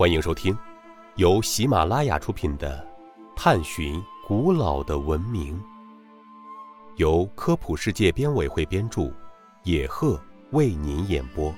[0.00, 0.56] 欢迎收听
[1.16, 2.82] 由喜马拉雅出品的
[3.36, 5.60] 《探寻古老的文明》，
[6.96, 9.12] 由科普世界编委会编著，
[9.62, 10.18] 野鹤
[10.52, 11.54] 为您演播。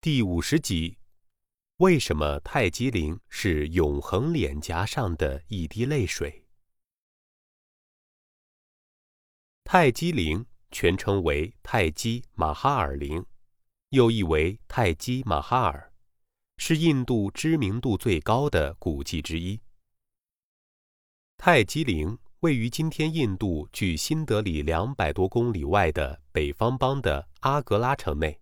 [0.00, 0.96] 第五十集：
[1.78, 6.44] 为什么泰姬陵是永恒脸颊上的一滴泪水？
[9.64, 13.24] 泰姬陵全称为泰姬玛哈尔陵，
[13.90, 15.92] 又译为泰姬玛哈尔，
[16.58, 19.60] 是印度知名度最高的古迹之一。
[21.36, 28.40] 泰姬陵位于今天印度距新德里两百多公里外的北方邦的阿格拉城内。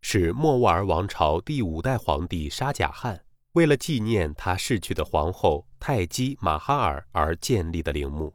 [0.00, 8.34] 是莫卧儿王朝第五代皇帝沙贾汗为了纪念他逝去的皇后泰姬玛哈尔而建立的陵墓。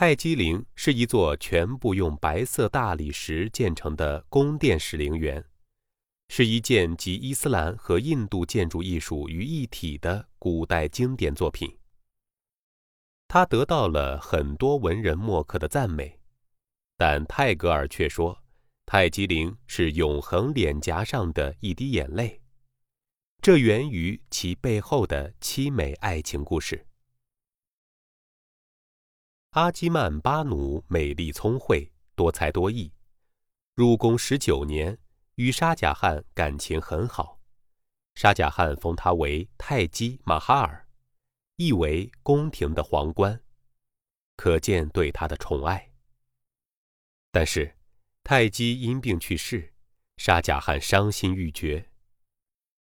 [0.00, 5.44] 泰姬陵是一座全部用白色大理石建成的宫殿式陵园，
[6.28, 11.76] 是一件集伊斯兰和印度建筑艺术于一体的古代经典作品。
[13.26, 16.20] 它得到了很多文人墨客的赞美，
[16.96, 18.40] 但泰戈尔却说。
[18.86, 22.40] 泰姬陵是永恒脸颊上的一滴眼泪，
[23.42, 26.86] 这源于其背后的凄美爱情故事。
[29.58, 32.92] 阿基曼巴努美丽聪慧，多才多艺，
[33.74, 34.96] 入宫十九年，
[35.34, 37.40] 与沙贾汗感情很好。
[38.14, 40.86] 沙贾汗封他为泰姬玛哈尔，
[41.56, 43.42] 意为宫廷的皇冠，
[44.36, 45.90] 可见对他的宠爱。
[47.32, 47.74] 但是。
[48.22, 49.74] 泰姬因病去世，
[50.18, 51.90] 沙贾汗伤心欲绝。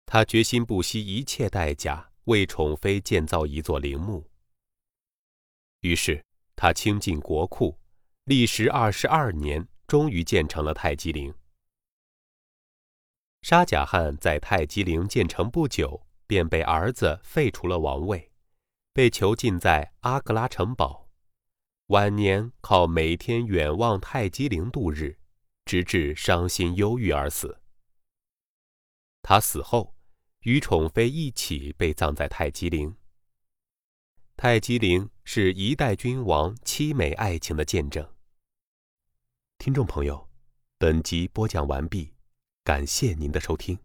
[0.06, 4.30] 他决心不惜一切代价为宠妃建造一座陵墓。
[5.80, 6.24] 于是
[6.56, 7.78] 他倾尽国库，
[8.25, 11.34] 历时二十二年，终于建成了泰姬陵。
[13.42, 18.30] 沙贾汗在泰姬陵建成不久，便被儿子废除了王位，
[18.92, 21.08] 被囚禁在阿格拉城堡，
[21.86, 25.19] 晚年靠每天远望泰姬陵度日。
[25.64, 27.61] 直至伤心忧郁而死。
[29.23, 29.95] 他死后，
[30.40, 32.96] 与宠妃一起被葬在泰姬陵。
[34.36, 38.06] 泰姬陵是一代君王凄美爱情的见证。
[39.58, 40.28] 听众朋友，
[40.78, 42.12] 本集播讲完毕，
[42.64, 43.78] 感谢您的收听。